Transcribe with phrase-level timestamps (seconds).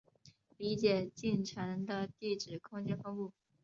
[0.57, 3.31] 理解进程的地址空间分布